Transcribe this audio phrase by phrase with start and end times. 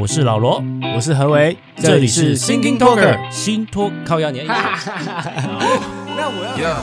[0.00, 0.64] 我是老罗，
[0.96, 4.46] 我是何为，这里是 Thinking Talker 新托靠压年。
[4.46, 4.54] 那
[6.30, 6.82] 我要。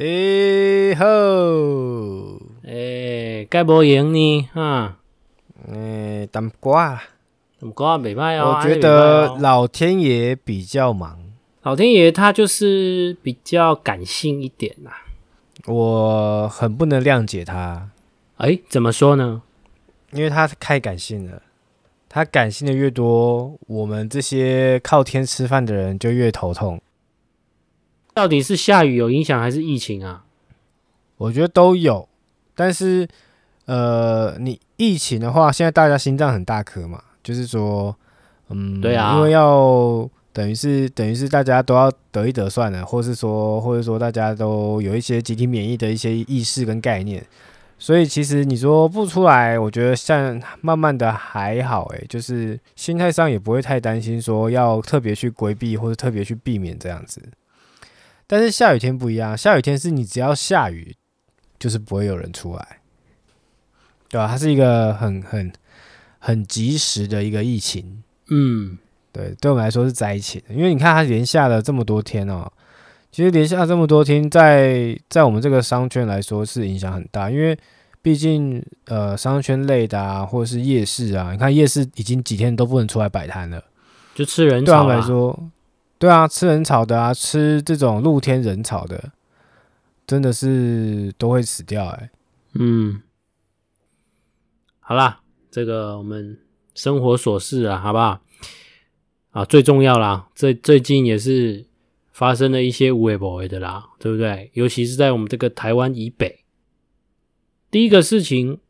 [0.00, 1.53] 哎吼！
[3.54, 4.96] 哎，该不赢呢哈？
[5.68, 7.00] 诶，淡瓜，
[7.60, 8.56] 淡瓜没卖哦。
[8.58, 11.20] 我觉得老天爷比较忙，
[11.62, 14.90] 老天爷他就是比较感性一点呐。
[15.66, 17.90] 我很不能谅解他。
[18.38, 19.42] 哎，怎么说呢？
[20.10, 21.40] 因为他太感性了，
[22.08, 26.82] 他感性的越多，我们这些靠天吃饭的人就越头痛。
[28.12, 30.24] 到底是下雨有影响还是疫情啊？
[31.18, 32.08] 我觉得都有，
[32.56, 33.08] 但是
[33.66, 37.96] 呃，你疫情的话，现在大家心脏很大颗嘛，就是说，
[38.48, 47.24] 嗯，对啊，因为要等于是等于是大家都要得一得算了，或是说或者说大家都有一些集体免疫的一些意识跟概念，
[47.78, 57.22] 所以其实你说不出来，我觉得像慢慢的还好，诶，就是心态上也不会太担心说要特别去规避或者特别去避免这样子。
[58.26, 60.96] 但是下雨天不一样，下雨天是你只要下雨，
[61.58, 62.80] 就是不会有人出来，
[64.14, 64.28] 对吧？
[64.28, 65.52] 它是一个很很
[66.20, 68.78] 很及时的一个疫情，嗯，
[69.10, 72.48] 对，对我们来说是灾情，因为你看它连下了这么多天哦，
[73.10, 77.58] 其实连下了这么多天在，在在我们这个商圈来说是影响很大，因为
[78.02, 83.64] 毕竟呃商圈类的啊，或者是夜市啊，你看夜市已经几天都不能出来摆摊了，
[84.14, 85.50] 就吃人潮啊，对他们来说。
[85.96, 89.10] 对啊，吃人草的啊，吃这种露天人草的，
[90.06, 92.10] 真的是都会死掉哎、欸。
[92.54, 93.00] 嗯，
[94.86, 96.38] 好啦，这个我们
[96.74, 98.20] 生活琐事啊，好不好？
[99.30, 101.64] 啊，最重要啦，最最近也是
[102.12, 104.50] 发生了一些有的没的的啦，对不对？
[104.52, 106.44] 尤其是在我们这个台湾以北，
[107.70, 108.60] 第一个事情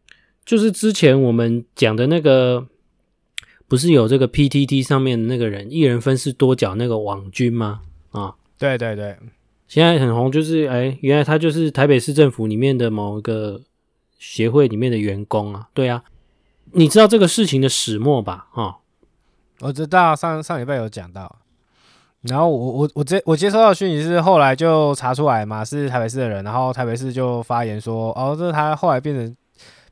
[0.45, 2.69] 就是之前我们讲的那个。
[3.67, 7.81] 不是有这个 PTT 上面的那个人一人分饰多角那个网军吗？
[8.11, 9.17] 啊，对对对，
[9.67, 13.63] 现在很红，就是哎，原来他就是台北市政府里面的某一个
[14.19, 15.67] 协会里面的员工啊。
[15.73, 16.05] 对啊，
[16.75, 18.49] 你知道这个事情的始末吧？
[18.53, 18.79] 哈，
[19.61, 21.37] 我知道上上礼拜有讲到，
[22.23, 29.37] 然后我我我接我接收到讯息是后来就查出来嘛，是台北市的人，然后台北市就发言说，哦，这是他后来变成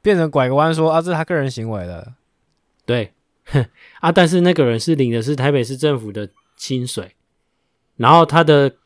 [0.03, 2.15] 变成拐个弯说啊，这是他个人行为了，
[2.85, 3.13] 对。
[3.45, 3.67] 哼
[3.99, 4.13] 啊！
[4.13, 7.17] 但是那个人是领的是台北市政府的薪水，
[7.97, 8.77] 然后他的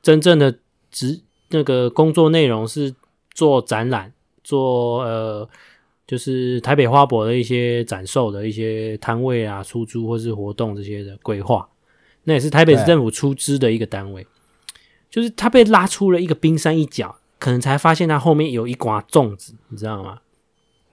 [0.00, 0.60] 真正的
[0.92, 2.94] 职那个工作内容是
[3.34, 4.12] 做展览，
[4.44, 5.48] 做呃，
[6.06, 11.68] 就是台北花博的一些展售的一些摊位啊、出租或是活动这些的规划，
[12.24, 14.26] 那也是台北市政府出资的一个单位。
[15.10, 20.18] 就是他被拉出了一个冰山一角，可能才发现他后面有一寡粽子，你知道吗？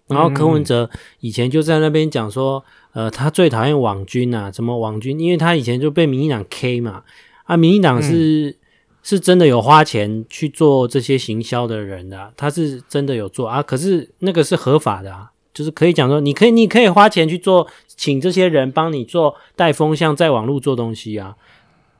[0.07, 0.89] 然后柯文哲
[1.21, 2.63] 以前就在那边讲说。
[2.93, 5.19] 呃，他最讨厌网军啊，什么网军？
[5.19, 7.03] 因为他以前就被民进党 K 嘛，
[7.45, 8.55] 啊，民进党是、嗯、
[9.03, 21.35] 是真的有花钱去做这些行销的人的、啊，他是真的有做啊，可是那个是合法的啊，就是可以讲说，你可以你可以花钱去做，请这些人帮你做带风向，在网络做东西啊，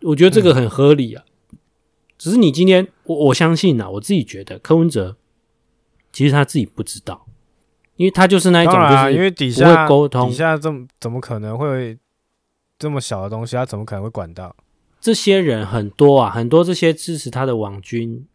[0.02, 1.24] 我觉得这个很合理啊。
[1.52, 1.60] 嗯、
[2.18, 5.18] 只是你今天，我我相信啊，我自己觉得柯文哲
[6.12, 7.28] 其实他自己不知道。
[7.96, 11.96] 因为他就是那一种，就是因为底下沟通，底下这么怎么可能会
[12.80, 14.56] 这么小的东西，他怎么可能会管到？
[15.04, 18.26] 这些人很多啊，很多这些支持他的网军，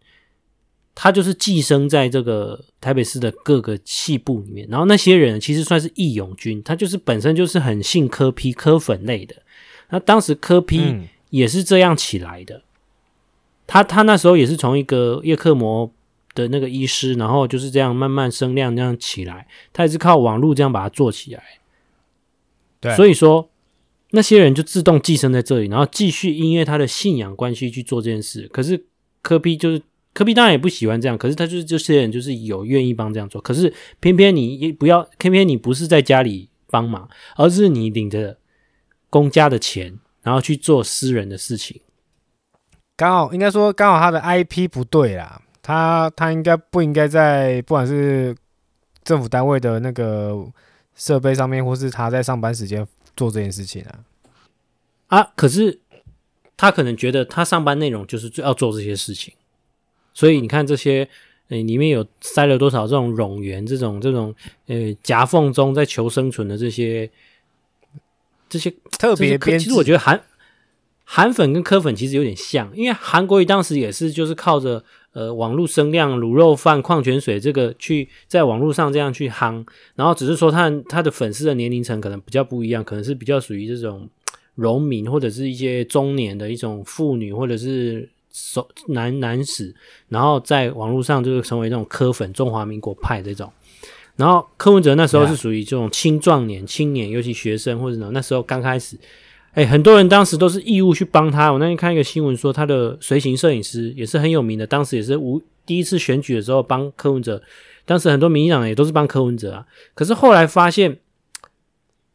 [0.95, 4.69] 他就是寄生在这个台北市的各个细部里面。
[4.69, 9.35] 然后那些人其实算是义勇军，他就是本身就是很信科批科粉类的。
[9.89, 12.63] 那当时科批也是这样起来的，嗯、
[13.67, 15.91] 他他那时候也是从一个叶克膜。
[16.35, 21.43] 的那个医师，然后就是这样慢慢声量这样起来，他也是靠网络这样把它做起来。
[22.79, 23.51] 对，所以说
[24.11, 28.49] 那些人就自动寄生在这里，然后继续因为他的信仰关系去做这件事。
[28.49, 28.87] 可是
[29.23, 29.83] 科比就是
[30.15, 33.41] 科比当然也不喜欢这样，可是他就是这些人就是有愿意帮这样做。
[33.41, 38.39] 可是偏偏你不要，偏偏你不是在家里帮忙，而是你领着
[39.11, 41.81] 公家的钱，然后去做私人的事情。
[42.97, 45.43] 刚好应该说刚好他的 IP 不对啦。
[45.61, 48.35] 他他应该不应该在不管是
[49.05, 50.35] 政府单位的那个
[50.95, 52.87] 设备上面，或是他在上班时间
[53.19, 53.99] 做这件事情啊？
[55.09, 55.81] 啊，可是
[56.57, 59.35] 他可能觉得他上班内容就是要做这些事情，
[60.15, 61.09] 所以你看这些
[61.49, 64.35] 诶，里面有塞了多少这种冗员，这种这种
[64.67, 67.11] 呃夹缝中在求生存的这些
[68.49, 69.59] 这些特别编。
[69.59, 70.23] 其实我觉得韩
[71.11, 74.85] 韩粉跟柯粉其实有点像，因为韩国瑜当时也是就是靠着
[75.15, 79.65] 呃网络声量、卤肉饭、矿泉水这个去在网络上这样去夯，
[79.95, 84.07] 然后只是说他他的粉丝的年龄层可能比较不一样，可能是比较属于这种
[84.57, 88.11] 农民或者是一些中年的一种妇女或者是。
[88.31, 89.75] 手男男士，
[90.11, 93.51] 然后在网络上就是成为那种柯粉、中华民国派这种。
[94.15, 98.97] 然后柯文哲那时候是属于这种青壮年、青年，尤其学生或者什么，那时候刚开始，
[99.53, 101.53] 哎，很多人当时都是义务去帮他。
[101.53, 107.43] 我那天看一个新闻说，他的随行摄影师也是很有名的，当时也是无第一次选举的时候帮柯文哲。
[107.85, 109.67] 当时很多民进党也都是帮柯文哲啊。
[109.95, 110.99] 可是后来发现，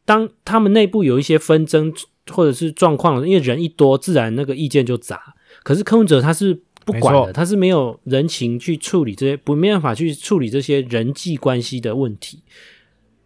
[0.06, 1.92] 当他们内部有一些纷争
[2.32, 5.34] 或者是状况，因为人一多，自然那个意见就杂。
[5.64, 12.40] 可是柯文哲他是不管的，他是没有人情去处理这些，不没办法去处理这些人际关系的问题，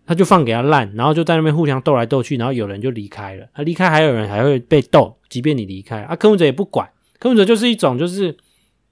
[0.08, 6.90] 他就放给他烂，然后就在那边互相斗来斗去，然后有人就离开了，他离开还有人还会被斗，即便你离开啊，柯文哲也不管，
[7.20, 8.36] 柯文哲就是一种就是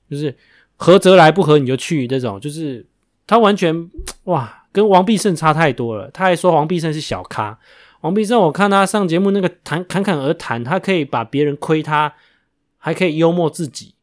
[0.07, 0.35] 就是
[0.75, 2.85] 合则来不合你就去这种，就是
[3.25, 3.89] 他完全
[4.25, 7.57] 哇跟王必胜差太多了，他还说王必胜是小咖，
[8.01, 12.13] 王必胜我看他上节目那个谈侃侃而谈，他可以把别人亏他。
[12.77, 13.95] 还可以幽默自己，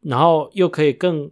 [0.00, 1.30] 然后又可以更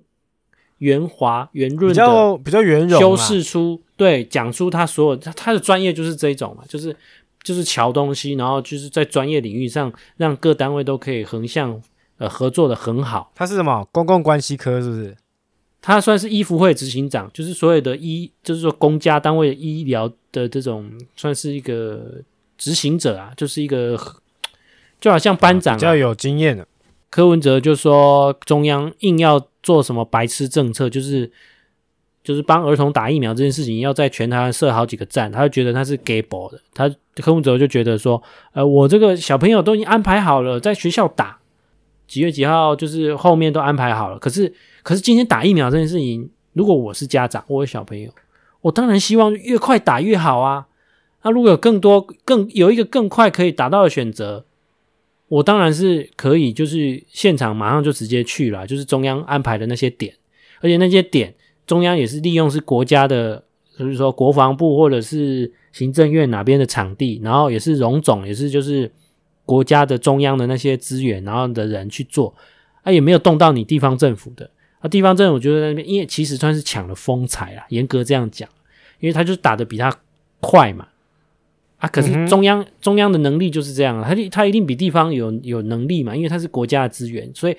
[0.85, 6.95] 圆滑、圆润的，比较比较圆融，修饰出对，讲出他所有他他的专业就是这一种嘛，就是
[7.43, 11.81] 就是瞧东西，然后就是在专业领域上让各单位都可以横向
[12.19, 13.33] 呃合作的很好。
[13.35, 15.17] 他是什么公共关系科是不是？
[15.81, 22.23] 他算是医福会执行长，就是所有的医，就是说公家单位医疗的这种算是一个
[22.59, 23.99] 执行者啊，就是一个
[25.01, 26.67] 就好像班长、啊、比较有经验的。
[27.11, 31.29] 柯文哲就说中央硬要做什么白痴政策，就是
[32.23, 36.61] 就是帮儿童打疫苗这件事情，要在全台湾设好几个站，他就觉得他是假报的。
[36.73, 38.23] 他柯文哲就觉得说，
[38.53, 41.39] 呃，我这个小朋友都已经安排好了，在学校打
[42.07, 44.19] 几月几号，就是后面都安排好了。
[44.19, 44.53] 可是
[44.83, 48.11] 可是今天打疫苗这件事情，如果我是家长，我有小朋友，
[48.61, 50.67] 我当然希望越快打越好啊。
[51.23, 54.45] 那如果有更多更有一个更快可以打到的选择。
[55.35, 60.15] 我当然是可以，就是现场马上就直接去了，就是中央安排的那些点，
[60.61, 61.35] 而且那些点
[61.67, 63.43] 中央也是利用是国家的，
[63.77, 68.89] 就是说国防部或者是行政院哪边的场地，然后也是荣总，也是就是
[69.45, 72.33] 国家的中央的那些资源，然后的人去做，
[72.83, 74.49] 啊也没有动到你地方政府的，
[74.79, 78.49] 啊地方政府我觉得那边因为其实算是抢了风采啊，严格这样讲，
[79.01, 79.93] 因为他就打得比他
[80.39, 80.87] 快嘛。
[81.85, 81.89] 啊！
[81.89, 87.57] 可是中央、嗯、中央的能力就是这样，他他一定比地方有有能力嘛，因为他是国家的资源，所以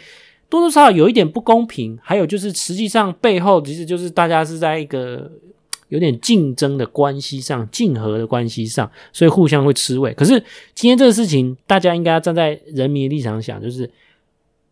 [0.50, 1.98] 多多少少有一点不公平。
[2.01, 5.31] 还有就是，实际上背后其实就是大家是在一个
[5.89, 10.12] 有点竞争的关系上、竞合的关系上，所以互相会吃味。
[10.16, 10.44] 可是
[10.74, 13.89] 今天这个事情，大家应该要站在人民的立场想，就是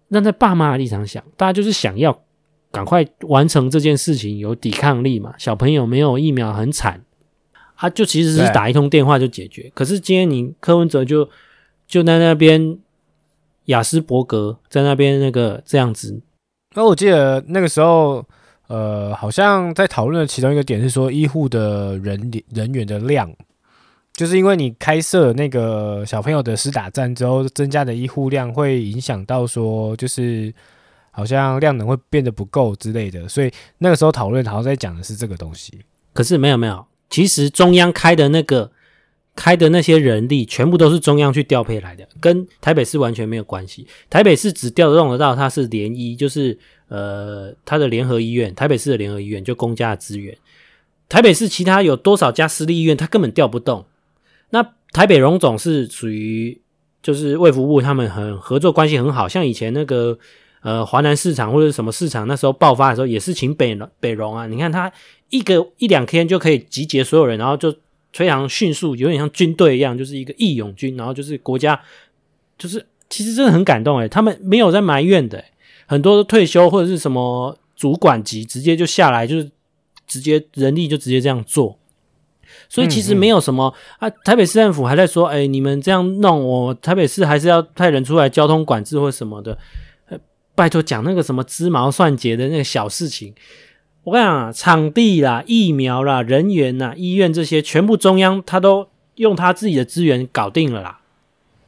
[0.10, 2.20] 站在爸妈的立场想，大家就是想要
[2.72, 5.36] 赶快完成这件事情，有抵抗力嘛。
[5.38, 7.04] 小朋友没有疫苗很惨。
[7.76, 11.30] 他就其实是打一通电话就解决，可是今天你柯文哲就
[11.88, 12.78] 就在那边
[13.66, 16.22] 雅斯伯格在那边那个这样子。
[16.76, 18.26] 那我记得那个时候，
[18.68, 23.32] 呃，好像在讨论的其中一个点是说，医护的人人员的量，
[24.14, 30.54] 就是因为你开设那个小朋友的施打站之后，增加的医护量会影响到说，就是
[31.12, 35.80] 好像量能会变得不够之类的，所以那个时候讨论好像在讲的是这个东西。
[36.14, 36.84] 可是没有没有。
[37.14, 38.72] 其实中央开的那个
[39.36, 43.86] 开的那些人力，全部都是中央去调配来的，跟台北市完全没有关系。
[44.10, 50.36] 台北市只调得动得到，它是联医，就是呃，它的联合医院，台北市的联合医院就公家的资源。
[51.08, 53.86] 台北市其他有多少家私立医院，它根本调不动。
[54.50, 56.60] 那台北荣总是属于
[57.04, 60.18] 就是卫福部，他们很合作关系很好，像以前那个。
[60.64, 64.48] 呃，华南市场或者什么市场，那时候爆发的时候，也是请北北荣啊。
[64.48, 64.92] 你看他
[65.30, 67.76] 一个一两天就可以集结所有人，然后就
[68.14, 70.96] 非常迅速，有点像军队一样，就是一个义勇军。
[70.96, 71.78] 然后就是国家，
[72.58, 75.44] 就是其实真的很感动诶，他们没有在埋怨的，
[75.86, 79.52] 很多退休或者是什么主管级，直接就下来，就是
[80.08, 81.78] 直接人力就直接这样做。
[82.70, 89.58] 所以其实没有什么啊，台北市政府还在说，诶，你们这样弄，我台北市还是要派人出来交通管制或什么的。
[90.56, 93.34] 拜托，讲那个什么鸡毛蒜节的那个小事情，
[94.04, 101.00] 我跟你讲啊，场地啦、疫苗啦、人员啦、医院这些，全部中央他都用他自己的资源搞定了啦。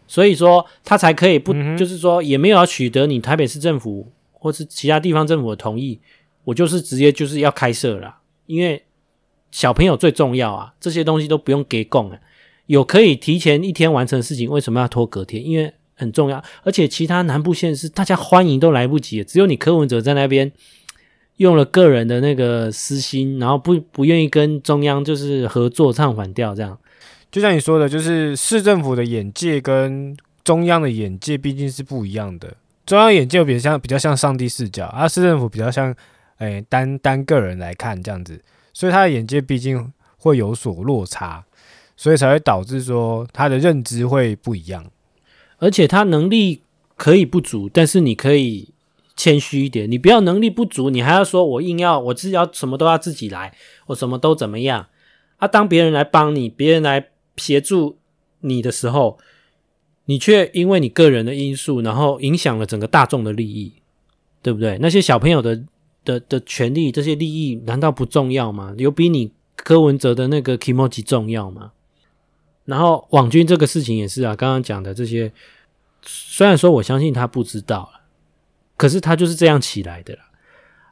[0.07, 5.99] 所以说他才可以不，就是说也没有要取得你台北市政府或是其他地方政府的同意，
[6.43, 8.83] 我就是直接就是要开设了，因为
[9.49, 12.19] 小朋友最重要啊，这些东西都不用给供啊，
[12.67, 15.43] 有可以提前一天完成的事情，为什么要拖隔天？
[15.43, 20.51] 因为很重要，而且其他南部县市大家欢迎都来不及，只有你柯文哲在那边
[21.37, 26.77] 用了个人的那个私心，然后不不愿意跟中央就是合作唱反调这样。
[27.31, 32.55] 就像你说的，就是市政府的眼界跟中央的眼界毕竟是不一样的。
[32.85, 35.93] 中央眼界比较像比较像上帝视角，而、啊、市政府比较像，
[36.37, 38.39] 诶、单单个人来看这样子，
[38.73, 41.43] 所以他的眼界毕竟会有所落差，
[41.97, 44.85] 所以才会导致说他的认知会不一样，
[45.57, 46.61] 而且他能力
[46.95, 48.69] 可以不足，但是你可以
[49.15, 53.53] 谦虚一点，你不要能力不足，你还要说我硬要我自己要什么都要自己来，
[53.87, 54.87] 我什么都怎么样
[55.37, 55.47] 啊？
[55.47, 57.97] 当别人来帮你，别人来协助
[58.41, 59.17] 你的时候。
[60.07, 63.73] 你却因为你个人的因素，然后影响了整个大众的利益，
[64.43, 64.77] 对不对？
[64.79, 65.63] 那些小朋友的
[66.03, 68.75] 的的权利，这些利益难道不重要吗？
[68.77, 71.71] 有比你柯文哲的那个 kimochi 重要吗？
[72.65, 75.31] 然后网军这个事情也是啊，刚刚讲的这些，
[76.01, 78.01] 虽然说我相信他不知道了，
[78.75, 80.19] 可是他就是这样起来的了。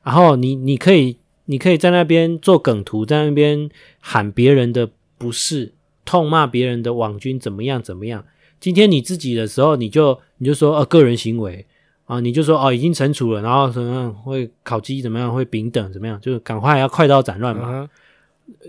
[0.04, 5.74] 然后你你可以你可以在那边做梗图，在那边喊别人的不是，
[6.06, 8.24] 痛骂别人的网军怎么样怎么样。
[8.60, 11.66] 今天你自己的时候，你就你就说呃个人行为
[12.06, 17.82] 啊，你就说哦已经惩处了，然后什么样会烤鸡怎么样会丙等怎么样，就赶快要快刀斩乱麻。
[17.82, 17.90] Uh huh.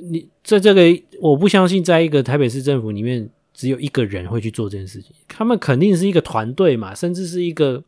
[0.02, 0.82] 你在这个
[1.20, 7.82] 我不相信，在一个台北市政府里面只有一个人会去做这件事情，他们肯定是一个团队嘛，甚至是一个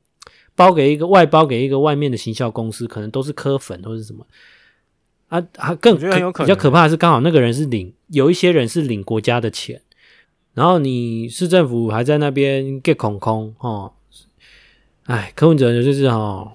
[0.54, 4.26] 包给一个外包给一个外面的行销公司，可能都是科粉或者什么。
[5.28, 9.82] 啊啊更可比较可怕的是，刚好那个人是领有一些人是领国家的钱。
[10.54, 13.92] 然后你市政府还在那边 get 空空哦，
[15.04, 16.52] 哎，柯文哲就是哦，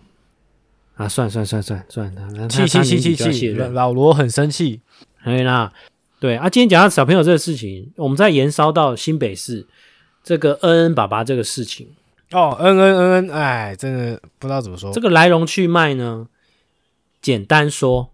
[0.96, 4.82] 啊，算算算算算了，气气气气气，老罗很生气，
[5.24, 5.72] 对啦，
[6.20, 9.68] 对啊，今天讲到小朋友这个事情，我们再延烧到新北市
[10.24, 11.88] 这个恩恩爸爸这个事情
[12.32, 16.28] 哦，恩恩恩恩，哎，真的不知道怎么说，这个来龙去脉呢，
[17.22, 18.14] 简单说。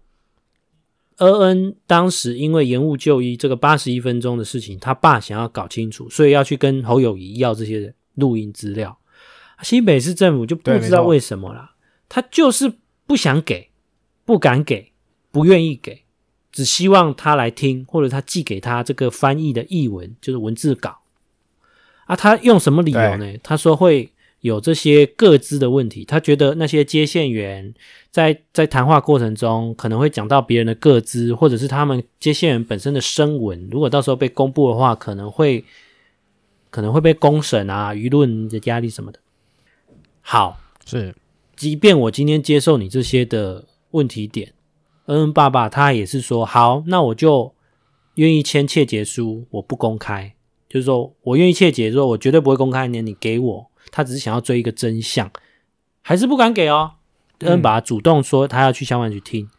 [1.18, 8.96] 恩恩当时因为延误就医这个八十一分钟的事情，他爸想要搞清楚，所以要去跟侯友谊要这些录音资料。
[9.62, 11.74] 新北市政府就不知道为什么啦，
[12.08, 12.72] 他就是
[13.04, 13.70] 不想给，
[14.24, 14.92] 不敢给，
[15.32, 16.04] 不愿意给，
[16.52, 20.98] 只希望他来听，或者他寄给他这个翻译的译文，就是文字稿。
[22.06, 23.34] 啊，他用什么理由呢？
[23.42, 24.10] 他说会。
[24.40, 27.74] 有这些各自的问题，他觉得那些接线员
[28.12, 35.64] 在在谈话过程中可能会讲到别人的各自，或者是他们接线员本身的声纹，如果到时候被公布的话，可能会
[36.70, 39.18] 可能会被公审啊，舆论的压力什么的。
[40.20, 41.12] 好，是，
[41.56, 44.52] 即便我今天接受你这些的问题点，
[45.08, 47.54] 恩恩爸爸他也是说好，那我就
[48.14, 50.34] 愿意签切结书，我不公开，
[50.68, 53.70] 就是说我愿意切结，说我绝对不会公开，你你给我。
[53.90, 55.30] 他只是想要追一个真相，
[56.02, 56.92] 还是不敢给哦。
[57.40, 59.50] 恩爸主动说他要去消防局听，嗯、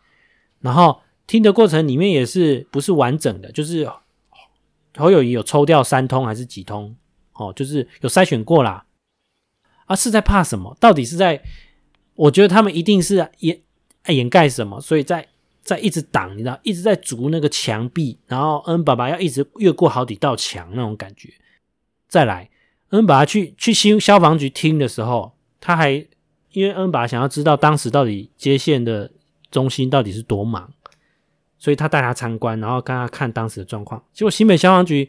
[0.62, 3.90] 然后听的过程里面也是不是完整的，就是
[4.96, 6.96] 侯友谊有抽掉三通还是几通
[7.34, 8.86] 哦，就是有筛选过啦。
[9.86, 10.78] 啊，是在怕什么？
[10.80, 11.42] 到底是在？
[12.14, 13.62] 我觉得他们一定是掩
[14.08, 15.29] 掩盖什么，所以在
[15.70, 21.30] 在一直挡，你知道，一直在筑那个墙壁，然后恩爸爸要一直越过好几道墙那种感觉，
[22.08, 22.50] 再来。
[22.90, 25.92] 恩爸爸去去新消防局听的时候，他还
[26.54, 29.12] 因为恩爸爸想要知道当时到底接线的
[29.52, 30.74] 中心到底是多忙，
[31.60, 34.04] 所以他带他参观，然后跟他看当时的状况。
[34.12, 35.08] 结果新北消防局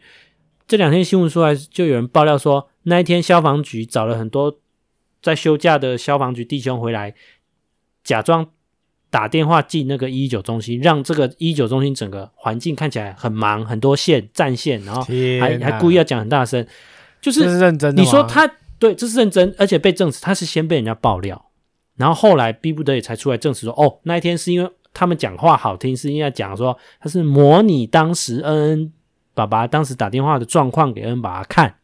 [0.69, 4.59] 这两天新闻出来，就有人爆料说，那一天消防局找了很多
[5.23, 7.15] 在休假的消防局弟兄回来，
[8.05, 8.51] 假装
[9.11, 16.65] 打电话进那个一一九中心，让这个一一九中心整个环境看起来很忙，很多线占线，然后还还故意要讲很大声。
[17.21, 21.51] 就是认真的，你说他对，这是认真，而且被证实他是先被人家爆料，
[21.97, 28.93] 然后后来逼不得已才出来证实说，哦，那一天是因为他们讲话好听，是因为讲说他是模拟当时恩恩
[29.35, 31.75] 爸爸当时打电话的状况给恩恩爸爸看，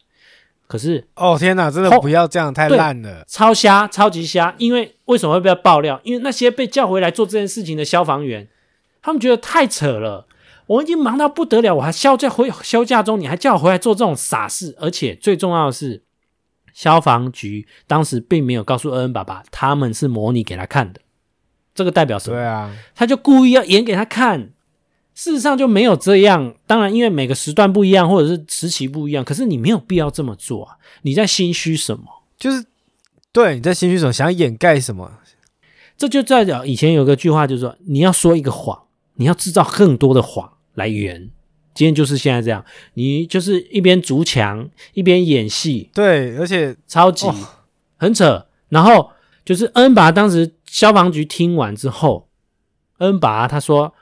[0.67, 6.01] 可是哦天哪，真的不要这样，太烂了，超瞎，超级瞎，因为为什么会被爆料？
[6.03, 8.49] 因为那些被叫回来做这件事情的消防员，
[9.01, 10.27] 他们觉得太扯了。
[10.67, 16.03] 我已经忙到不得了，我还休假回休假中，你还叫我回来做这种傻事，而且最重要的是，
[16.75, 21.01] 消防局当时并没有告诉恩恩爸爸，他们是模拟给他看的，
[21.73, 22.37] 这个代表什么？
[22.37, 24.51] 对啊，他就故意要演给他看，
[25.17, 26.55] 事实上就没有这样。
[26.67, 30.77] 当然，因为每个时段不一样，或者是时期不一样，可是你没有必要这么做啊！
[31.03, 32.05] 你在心虚什么？
[32.39, 32.65] 就是
[33.33, 34.13] 对，你在心虚什么？
[34.13, 35.11] 想掩盖什么？
[35.97, 38.79] 这就代表以前有个句话，就是说你要说一个谎，
[39.15, 41.31] 你要制造更多的谎来圆。
[41.73, 42.63] 今天就是现在这样，
[42.95, 47.35] 你就是一边筑墙一边演戏，对，而且超级、哦、
[47.97, 48.47] 很扯。
[48.69, 49.11] 然后
[49.45, 52.29] 就是恩拔当时消防局听完之后，
[52.99, 53.95] 恩拔他说，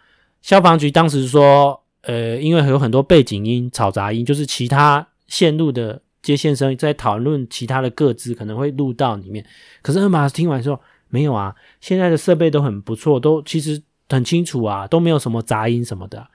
[0.45, 9.43] 消防局当时说，呃，因为有很多背景音、嘈杂音，就是其他线路的接线生在讨论其他的个资，可能会录到里面。
[9.81, 16.29] 可是恩拔听完说，没有啊，现在的设备都很不错，都其实很清楚啊，都没有什么杂音什么的。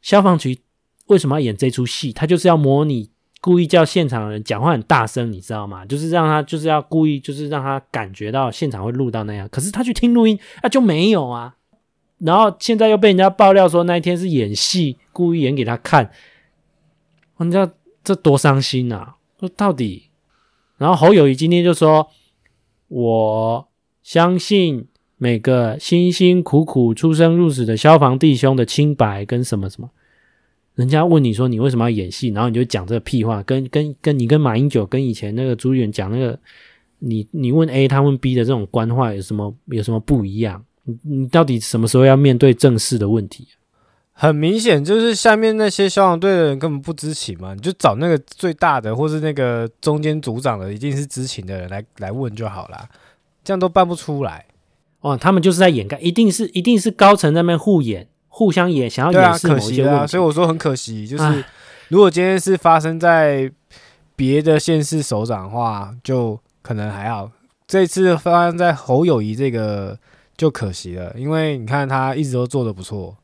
[0.00, 0.58] 消防局。
[1.08, 2.12] 为什么要演这出戏？
[2.12, 5.84] 他就是要模拟，故意叫现场的人讲话很大声，你知道吗？
[5.84, 9.48] 就是让他，就是要故意，就是让他感觉到现场会录到那样。
[9.50, 11.56] 可是他去听录音，那、啊、就没有啊。
[12.20, 16.10] 然后现在又被人家爆料说那一天是演戏，故意演给他看。
[17.38, 17.68] 你知道
[18.04, 19.16] 这多伤心啊！
[19.38, 20.10] 说到底，
[20.76, 22.08] 然后侯友谊今天就说
[22.88, 23.68] ：“我
[24.02, 24.86] 相信
[25.16, 29.90] 每个辛辛苦苦出生入死的消防弟兄的清白跟什么什么。”
[30.76, 36.38] 人家问你说你为什么要演戏，然后你就讲这个屁话，跟跟跟你跟马英九跟以前那个朱立伦讲那个，
[36.98, 40.62] 你你问 A 他问 B 的这种官话有什么有什么不一样？
[40.84, 43.48] 你你到底什么时候要面对正式的问题？
[44.12, 52.88] 很明显就是下面那些消防队的人根本不知情嘛，你就找那个最大的或是那个中间组长的，一定是知情的人来来问就好啦。
[53.42, 54.44] 这样都办不出来
[55.00, 58.06] 哦，他们就是在掩盖，一定是一定是高层在那边互演。
[58.32, 59.76] 互相演，想要掩饰某些问题。
[59.76, 61.06] 对啊，可惜啊，所以我说很可惜。
[61.06, 61.44] 就是
[61.88, 63.50] 如果今天是发生在
[64.14, 67.30] 别的县市首长的话，就可能还好。
[67.66, 69.98] 这次发生在侯友谊这个
[70.40, 73.14] 就可惜了，因为你看他一直都做的不错。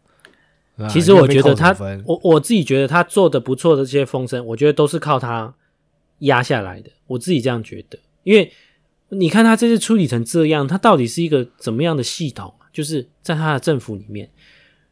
[0.90, 5.54] 其实我觉得他，我我自己觉得他做的不错的这些风声，我觉得都是靠他
[6.18, 6.90] 压下来的。
[7.06, 8.52] 我自己这样觉得，因为
[9.08, 12.52] 你看他这次处理成这样，他到底是一个怎么样的系统？
[12.70, 14.28] 就是在他的政府里面。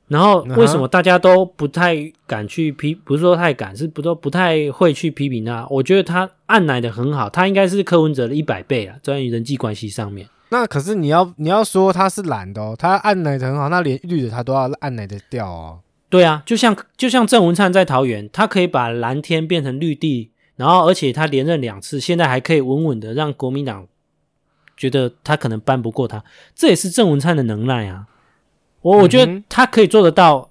[0.09, 2.95] 然后为什么大家都不太敢去批？
[2.95, 5.67] 不是说太敢，是不都不太会去批评他。
[5.69, 10.27] 我觉得他按来的很好，他应该是柯文哲的一百倍啊，在于人际关系上面。
[10.51, 15.81] 那可是你要你要说他是懒的哦，他按奶的很好，那连绿的他都要按奶的掉哦。
[16.09, 23.89] 对啊，就像就像郑文灿在桃园，他可以把蓝天变成绿地，然后而且他连任两次，现在还可以稳稳的让国民党
[24.77, 26.23] 觉得他可能扳不过他，
[26.55, 28.07] 这也是郑文灿的能耐啊。
[28.83, 30.51] 我我觉得他可以做得到，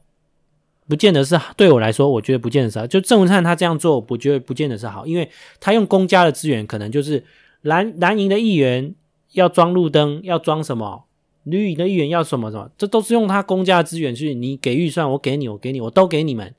[0.90, 2.86] 不见得是对我来说，我觉得不见得是好。
[2.86, 5.30] 就郑文灿他这样做，我觉得不见得是好，因为
[5.62, 7.24] 他用公家的资源，可能就是
[7.62, 8.94] 蓝蓝营的议员
[9.34, 11.06] 要装路灯，要装什么，
[11.44, 16.56] 绿营的议员要什么什么，这都是用他公家的资源去，你给预算，我给你，我给你，我都给你们，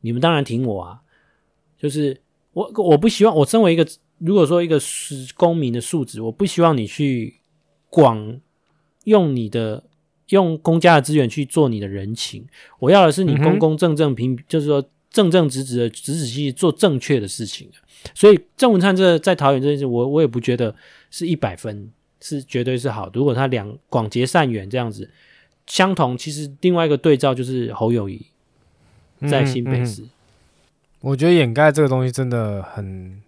[0.00, 1.00] 你们当然挺我啊。
[1.78, 2.20] 就是
[2.52, 3.86] 我我不希望，我身为一个
[4.18, 7.40] 如果说一个是公民的素质，我不希望你去
[7.88, 8.40] 广
[9.04, 9.84] 用你的。
[10.28, 12.46] 用公家的资源去做你的人情，
[12.78, 17.68] 我要的是你公公正正平，就是说正正直直的、仔仔细细做正确的事情。
[18.14, 20.74] 所以郑文灿这在桃园这件事，我我也不觉得
[21.10, 23.10] 是一百分，是绝对是好。
[23.12, 25.10] 如果他两广结善缘这样子
[25.66, 28.24] 相同，其实另外一个对照就是侯友谊
[29.28, 30.04] 在新北市，
[31.00, 33.20] 我觉得掩盖这个东西真的很。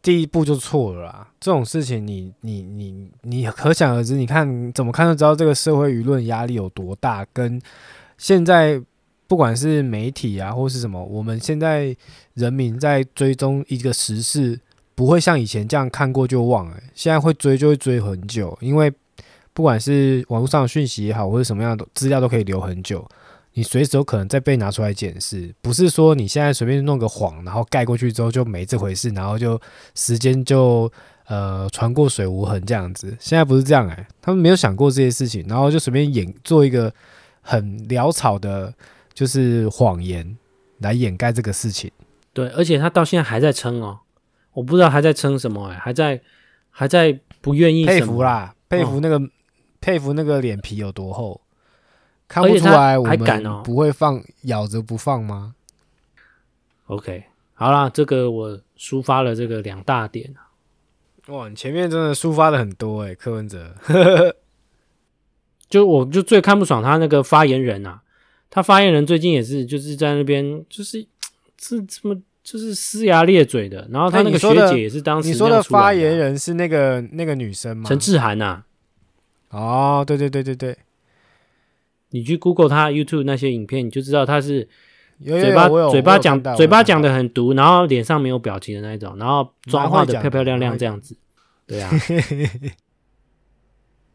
[0.00, 1.28] 第一步就错了啦！
[1.38, 4.14] 这种事情你，你你你你可想而知。
[4.14, 7.22] 你看怎么看都知道这个社会舆论压力有多大。
[7.34, 7.60] 跟
[8.16, 8.80] 现在
[9.26, 11.94] 不管是媒体啊，或是什么，我们现在
[12.32, 14.58] 人民在追踪一个时事，
[14.94, 16.76] 不会像以前这样看过就忘了。
[16.94, 18.92] 现在会追就会追很久，因为
[19.52, 23.06] 不管是网络上的讯息也好，或者什么样的资料都可以留很久。
[23.56, 29.60] 你随时有可能再被拿出来检视，不是说你现在随便弄个谎，然后盖过去之后就没这回事，然后就
[29.94, 30.90] 时间就
[31.26, 33.16] 呃船过水无痕这样子。
[33.20, 36.92] 现在不是这样哎、他们没有想过这些事情，然后就随便演做一个
[37.42, 38.74] 很潦草的，
[39.12, 40.36] 就是谎言
[40.78, 41.88] 来掩盖这个事情。
[42.32, 44.00] 对，而且他到现在还在撑哦，
[44.54, 46.20] 我不知道还在撑什么哎、欸，还在
[46.70, 47.84] 还在不愿意。
[47.84, 49.28] 佩服啦，佩服那个、哦、
[49.80, 51.42] 佩服那个脸皮有多厚。
[52.26, 55.54] 看不出来，我们不会放，咬着不放吗
[56.86, 60.34] ？OK，好啦，这个我抒发了这个两大点。
[61.26, 63.74] 哇，你前面真的抒发的很多哎、欸，柯文哲。
[65.68, 68.02] 就我就最看不爽他那个发言人啊，
[68.48, 71.06] 他发言人最近也是就是在那边就是
[71.58, 77.88] 这这么就是呲牙咧嘴的，然后他那个学姐也是当时你说的发言人是那个那个女生吗？
[77.88, 78.62] 陈志涵呐。
[79.48, 80.76] 哦，对对对对对。
[82.10, 84.68] 你去 Google 他 YouTube 那些影片，你就知道他是
[85.24, 91.16] 嘴巴嘴巴讲嘴巴讲的很毒，然后脸上没有表情的那一种，然后妆化的漂漂亮亮这样子，
[91.66, 91.90] 对啊。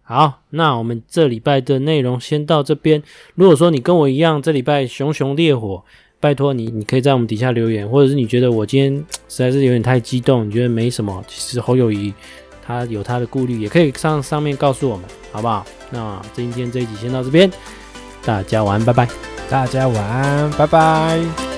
[0.01, 3.01] 好，那我们这礼拜的内容先到这边。
[3.35, 5.83] 如果说你跟我一样，这礼拜熊熊烈火，
[6.19, 8.93] 拜托你，你可以在我们底下留言，或者是你觉得我今天
[9.29, 12.13] 实在是有点太激动，你觉得没什么，其实侯友谊
[12.65, 15.65] 他有他的顾虑，也可以上上面告诉我们，好不好？
[15.91, 17.49] 那今天这一集先到这边，
[18.23, 19.07] 大家晚安，拜拜。
[19.49, 21.48] 大家晚安，拜拜。